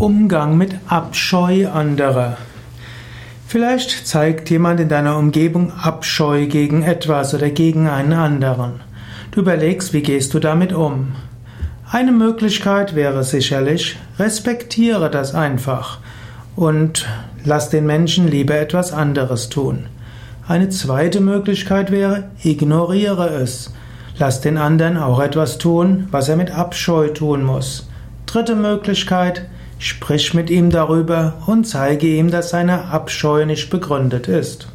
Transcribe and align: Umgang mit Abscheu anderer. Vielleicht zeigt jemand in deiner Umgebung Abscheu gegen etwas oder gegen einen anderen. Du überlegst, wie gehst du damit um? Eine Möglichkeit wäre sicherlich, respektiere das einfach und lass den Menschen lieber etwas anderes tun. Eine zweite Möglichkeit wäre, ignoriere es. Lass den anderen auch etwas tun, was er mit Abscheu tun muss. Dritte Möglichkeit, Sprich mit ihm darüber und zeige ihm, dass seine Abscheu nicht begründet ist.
Umgang 0.00 0.56
mit 0.56 0.76
Abscheu 0.88 1.68
anderer. 1.68 2.38
Vielleicht 3.46 4.06
zeigt 4.06 4.48
jemand 4.48 4.80
in 4.80 4.88
deiner 4.88 5.18
Umgebung 5.18 5.72
Abscheu 5.72 6.46
gegen 6.46 6.82
etwas 6.82 7.34
oder 7.34 7.50
gegen 7.50 7.86
einen 7.86 8.14
anderen. 8.14 8.80
Du 9.30 9.40
überlegst, 9.40 9.92
wie 9.92 10.00
gehst 10.00 10.32
du 10.32 10.38
damit 10.38 10.72
um? 10.72 11.16
Eine 11.90 12.12
Möglichkeit 12.12 12.94
wäre 12.94 13.24
sicherlich, 13.24 13.98
respektiere 14.18 15.10
das 15.10 15.34
einfach 15.34 15.98
und 16.56 17.06
lass 17.44 17.68
den 17.68 17.84
Menschen 17.84 18.26
lieber 18.26 18.56
etwas 18.56 18.94
anderes 18.94 19.50
tun. 19.50 19.84
Eine 20.48 20.70
zweite 20.70 21.20
Möglichkeit 21.20 21.90
wäre, 21.90 22.30
ignoriere 22.42 23.28
es. 23.28 23.74
Lass 24.16 24.40
den 24.40 24.56
anderen 24.56 24.96
auch 24.96 25.20
etwas 25.20 25.58
tun, 25.58 26.08
was 26.10 26.30
er 26.30 26.36
mit 26.36 26.52
Abscheu 26.52 27.08
tun 27.08 27.44
muss. 27.44 27.86
Dritte 28.24 28.56
Möglichkeit, 28.56 29.44
Sprich 29.82 30.34
mit 30.34 30.50
ihm 30.50 30.68
darüber 30.68 31.42
und 31.46 31.64
zeige 31.64 32.06
ihm, 32.06 32.30
dass 32.30 32.50
seine 32.50 32.90
Abscheu 32.90 33.46
nicht 33.46 33.70
begründet 33.70 34.28
ist. 34.28 34.68